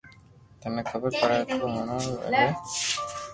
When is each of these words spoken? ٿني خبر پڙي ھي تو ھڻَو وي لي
ٿني 0.61 0.81
خبر 0.89 1.09
پڙي 1.19 1.37
ھي 1.37 1.43
تو 1.61 1.65
ھڻَو 1.73 1.95
وي 2.01 2.09
لي 2.31 2.43